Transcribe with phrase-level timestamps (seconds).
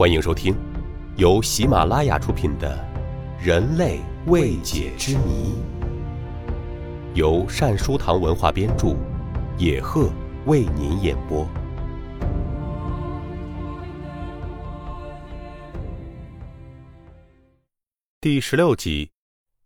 [0.00, 0.56] 欢迎收听，
[1.18, 2.74] 由喜马拉雅出品的
[3.44, 5.52] 《人类未解之谜》，
[7.14, 8.96] 由善书堂文化编著，
[9.58, 10.10] 野鹤
[10.46, 11.46] 为您演播。
[18.22, 19.12] 第十六集：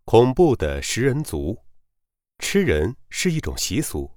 [0.05, 1.63] 恐怖的食人族，
[2.41, 4.11] 吃人是一种习俗。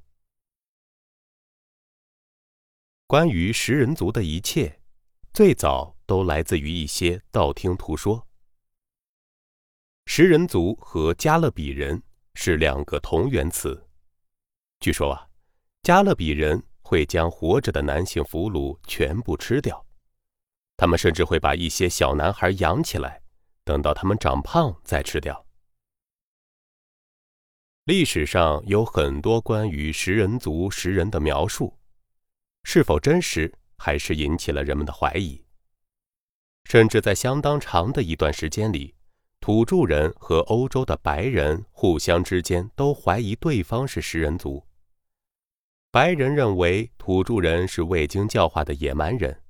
[3.05, 4.79] 关于食人族的一切，
[5.31, 8.26] 最早都来自于一些道听途说。
[10.08, 12.02] 食人族和加勒比人
[12.34, 13.88] 是两个同源词。
[14.80, 15.28] 据说啊，
[15.84, 19.86] 加勒比人会将活着的男性俘虏全部吃掉，
[20.78, 23.22] 他们甚至会把一些小男孩养起来，
[23.66, 25.45] 等到他们长胖再吃掉。
[27.84, 31.78] 历史上有很多关于食人族食人的描述。
[32.64, 35.42] 是否真实，还是引起了人们的怀疑。
[36.67, 38.94] 甚至在相当长的一段时间里，
[39.39, 44.61] 土著人和欧洲的白人互相之间都怀疑对方是食人族。
[45.92, 49.42] 白人认为土著人是未经教化的野蛮人，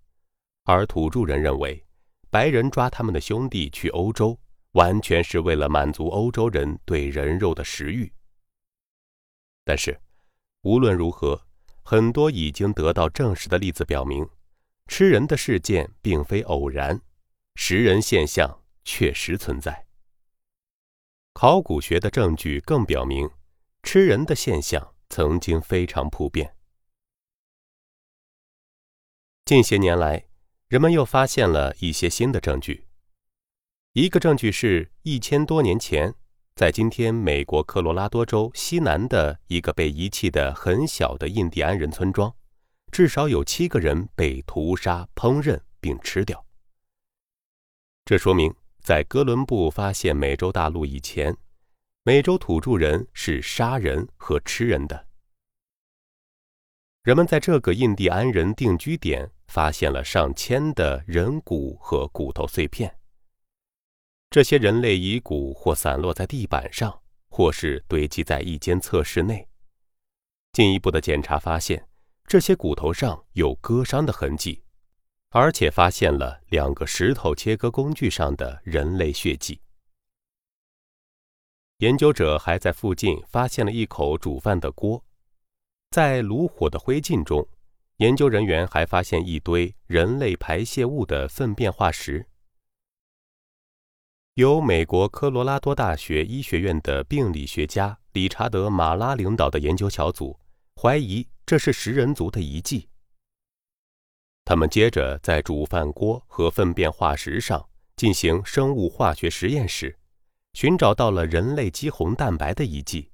[0.65, 1.83] 而土著人认为
[2.29, 4.39] 白人抓他们的兄弟去欧洲，
[4.73, 8.13] 完全是为了满足欧洲人对人肉的食欲。
[9.65, 9.99] 但是，
[10.61, 11.41] 无论如何。
[11.81, 14.29] 很多已经得到证实的例子表明，
[14.87, 16.99] 吃人的事件并非偶然，
[17.59, 19.87] 食人现象确实存在。
[21.33, 23.31] 考古学的证据更表明，
[23.81, 26.55] 吃人的现象曾经非常普遍。
[29.43, 30.27] 近些年来，
[30.67, 32.87] 人们又发现了一些新的证据。
[33.93, 36.13] 一个证据是一千多年前。
[36.55, 42.33] 在今天美国科罗拉多州西南的一个被遗弃的很小的印第安人村庄，
[42.91, 46.46] 至少有七个人被屠杀、烹饪并吃掉。
[48.07, 51.35] 这说明，在哥伦布发现美洲大陆以前，
[52.03, 55.07] 美洲土著人是杀人和吃人的。
[57.03, 62.97] 人们在这个印第安人定居点发现了上千的人骨和骨头碎片。
[64.29, 69.45] 这些人类遗骨或散落在地板上，或是堆积在一间测试内。
[70.53, 71.85] 进一步的检查发现，
[72.25, 74.63] 这些骨头上有割伤的痕迹，
[75.29, 79.59] 而且发现了两个石头切割工具上的人类血迹。
[81.79, 85.03] 研究者还在附近发现了一口煮饭的锅，
[85.91, 87.47] 在炉火的灰烬中，
[87.97, 92.25] 研究人员还发现一堆人类排泄物的粪便化石。
[94.35, 100.39] 由美国科罗拉多大学医学院的病理学家理查德·马拉领导的研究小组
[100.79, 102.87] 怀疑这是食人族的遗迹。
[104.49, 109.93] 他们接着在煮饭锅和粪便化石上进行生物化学实验时，
[110.53, 113.11] 寻找到了人类肌红蛋白的遗迹。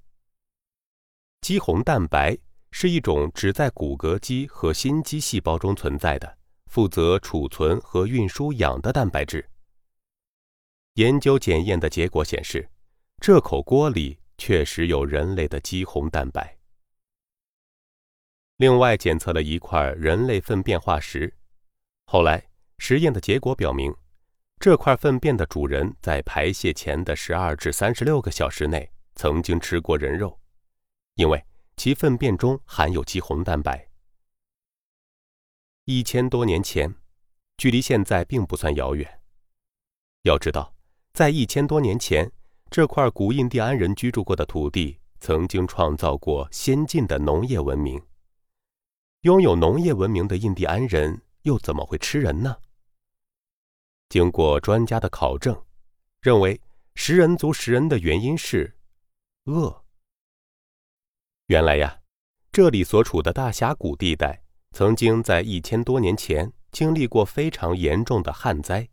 [1.42, 2.38] 肌红蛋白
[2.70, 9.44] 是一种只在骨骼肌和心肌细胞中存在的、负责储存和运输氧的蛋白质。
[10.94, 12.70] 研究检验的结果显示，
[13.20, 16.56] 这口锅里确实有人类的肌红蛋白。
[18.58, 21.34] 另外，检测了一块人类粪便化石，
[22.06, 22.44] 后来
[22.78, 23.96] 实验的结果表明，
[24.60, 30.40] 这块粪便的主人在排泄前的十二至三十六个小时内曾经吃过人肉，
[31.16, 31.44] 因为
[31.76, 33.88] 其粪便中含有肌红蛋白。
[35.86, 36.94] 一千多年前，
[37.58, 39.20] 距离现在并不算遥远。
[40.24, 40.74] 要知道。
[41.14, 42.32] 在一千多年前，
[42.72, 48.02] 这块古印第安人居住过的土地曾经创造过先进的农业文明。
[49.24, 52.58] 拥有农业文明的印第安人又怎么会吃人呢？
[54.10, 55.64] 经过专家的考证，
[56.20, 56.60] 认为
[56.96, 58.76] 食人族食人的原因是
[59.46, 59.86] 饿。
[61.46, 62.02] 原来呀，
[62.52, 68.90] 这里所处的大峡谷地带曾经在一千多年前经历过非常严重的旱灾。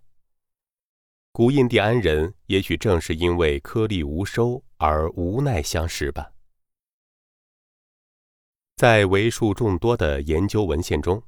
[1.32, 6.31] 古印第安人也许正是因为颗粒无收而无奈相食吧。
[8.81, 11.23] 在为数众多的研究文献中，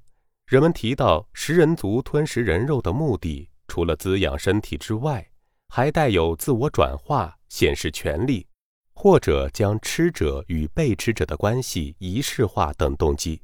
[0.47, 5.31] 人们提到食人族吞食人肉的目的，除了滋养身体之外，
[5.69, 8.47] 还带有自我转化、显示权力，
[8.95, 13.43] 或者将吃者与被吃者的关系仪式化等动机。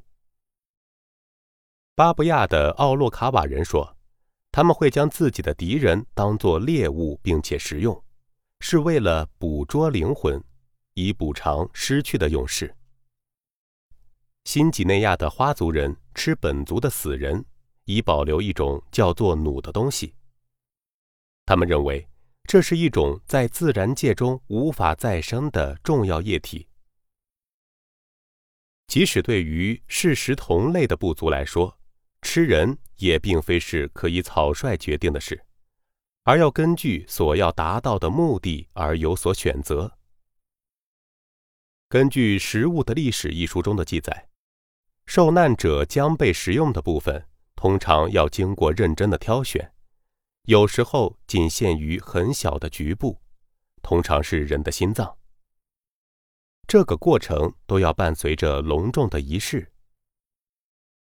[1.95, 3.95] 巴布亚的奥洛卡瓦人说。
[4.51, 8.03] 他们会将自己的敌人当作猎物，并且食用，
[8.61, 10.43] 是为了捕捉灵魂，
[10.95, 12.75] 以补偿失去的勇士。
[14.49, 17.45] 新几内亚的花族人吃本族的死人，
[17.85, 20.15] 以保留一种叫做弩的东西。
[21.45, 22.09] 他们认为
[22.45, 26.67] 这是一种在自然界中无法再生的重要液体。
[28.87, 31.79] 即使对于视食同类的部族来说，
[32.23, 35.45] 吃人也并非是可以草率决定的事，
[36.25, 39.93] 而要根据所要达到的目的而有所选择。
[41.91, 44.27] 根据《食物的历史》一书中的记载，
[45.09, 47.27] 受难者将被食用的部分
[47.57, 49.73] 通常要经过认真的挑选，
[50.43, 53.19] 有时候仅限于很小的局部，
[53.81, 55.17] 通常是人的心脏。
[56.67, 59.73] 这个过程都要伴随着隆重的仪式。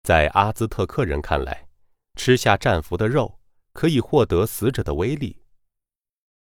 [0.04, 1.68] 在阿兹特克人看来，
[2.14, 3.38] 吃下战俘的肉
[3.74, 5.44] 可以获得死者的威力。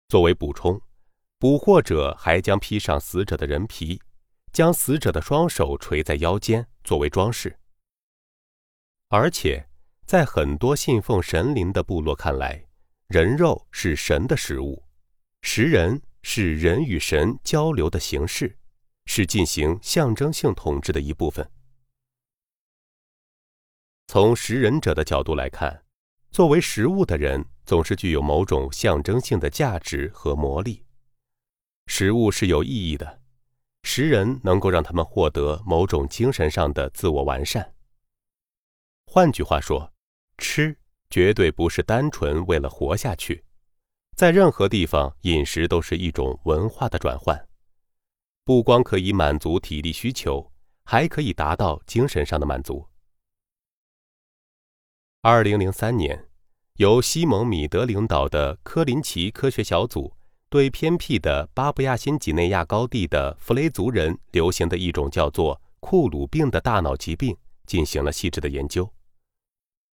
[0.06, 0.78] 作为补充。
[1.38, 4.00] 捕获者还将披上死者的人皮，
[4.52, 7.58] 将死者的双手垂在腰间作为装饰。
[9.08, 9.68] 而且，
[10.06, 12.66] 在很多信奉神灵的部落看来，
[13.08, 14.84] 人肉是神的食物，
[15.40, 18.58] 食人是人与神交流的形式，
[19.06, 21.50] 是进行象征性统治的一部分。
[24.08, 25.84] 从食人者的角度来看，
[26.30, 30.84] 作为食物的人总是具有某种象征性的价值和魔力。
[31.86, 33.21] 食物是有意义的，
[33.94, 37.74] 食人能够让他们获得某种精神上的自我完善。
[39.04, 39.92] 换句话说，
[40.38, 40.74] 吃
[41.10, 43.44] 绝对不是单纯为了活下去，
[44.16, 47.46] 在任何地方，饮食都是一种文化的转换，
[48.46, 50.50] 不光可以满足体力需求，
[50.84, 52.88] 还可以达到精神上的满足。
[55.20, 56.30] 二零零三年，
[56.76, 60.16] 由西蒙米德领导的科林奇科学小组。
[60.52, 67.34] 对偏僻的巴布亚新几内亚高地的弗雷族人流行的一种叫做库鲁病的大脑疾病
[67.64, 68.86] 进行了细致的研究。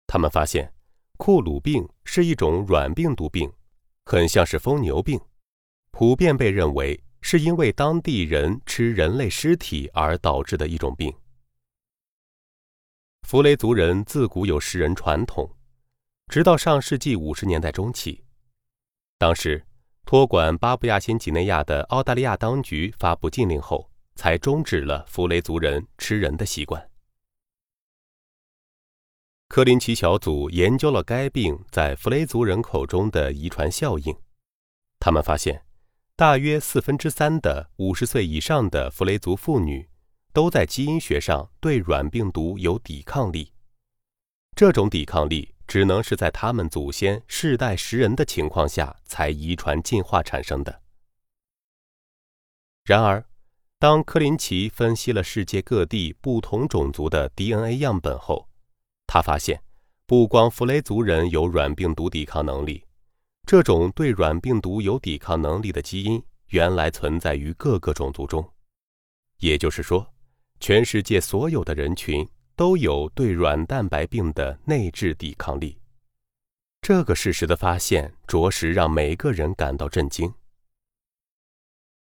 [0.06, 0.72] 他们发现，
[1.16, 3.52] 库鲁病是一种软病毒病，
[4.04, 5.20] 很像是疯牛病，
[5.90, 11.12] 普遍被认为是因为当地人吃人类尸体而导致的一种病。
[13.22, 15.50] 弗雷族人自古有食人传统，
[16.28, 18.22] 直到上世纪五十年代中期，
[19.18, 19.60] 当时。
[20.04, 26.90] 托管巴布亚新几内亚的澳大利亚当局发布禁令后，才终止了弗雷族人吃人的习惯。
[29.48, 34.14] 科林奇小组研究了该病在弗雷族人口中的遗传效应，
[35.00, 35.64] 他们发现，
[36.16, 39.88] 大约四分之三的五十岁以上的弗雷族妇女
[40.32, 43.52] 都在基因学上对软病毒有抵抗力，
[44.54, 45.53] 这种抵抗力。
[45.66, 50.82] 只能是在他们祖先世代食人的情况下才遗传进化产生的。
[52.84, 53.24] 然而，
[53.78, 58.48] 当科林奇分析了世界各地不同种族的 DNA 样本后，
[59.06, 59.62] 他发现，
[60.06, 62.84] 不光弗雷族人有软病毒抵抗能力，
[63.46, 68.46] 这种对软病毒有抵抗能力的基因原来存在于各个种族中。
[69.38, 70.14] 也就是说，
[70.60, 72.26] 全世界所有的人群。
[72.56, 75.78] 都有对软蛋白病的内置抵抗力。
[76.80, 80.32] 这个事实的发现，着实让每个人感到震惊。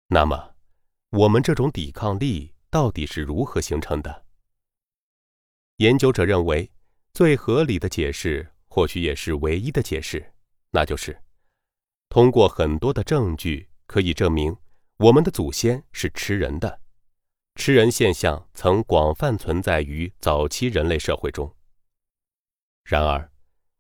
[0.08, 0.56] 那么，
[1.10, 4.26] 我们这种抵抗力到底是如何形成的？
[5.78, 6.72] 研究者认为，
[7.14, 10.34] 最合理的解释，或许也是唯一的解释，
[10.72, 11.22] 那就是：
[12.10, 14.56] 通过很多的证据可以证明，
[14.98, 16.82] 我们的祖先是吃人的。
[17.60, 21.54] 吃人现象曾广泛存在于早期人类社会中。
[22.86, 23.30] 然而，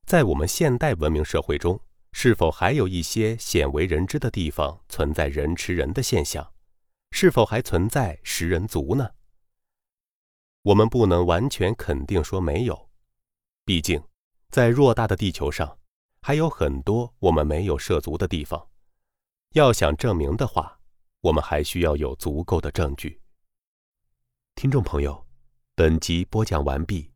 [0.05, 1.79] 在我们现代文明社会中，
[2.11, 6.51] 是否还有一些鲜为人知的地方存在人吃人的现象？
[7.11, 9.11] 是否还存在食人族呢？
[10.63, 12.89] 我们不能完全肯定说没有，
[13.63, 14.03] 毕竟，
[14.49, 15.79] 在偌大的地球上，
[16.21, 18.67] 还有很多我们没有涉足的地方。
[19.53, 20.81] 要想证明的话，
[21.21, 23.21] 我们还需要有足够的证据。
[24.59, 25.25] 听众朋友，
[25.73, 27.09] 本集播讲完毕，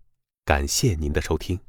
[0.46, 1.60] 感谢您的收听。